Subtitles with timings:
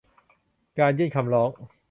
[0.79, 1.49] การยื่นคำร้อง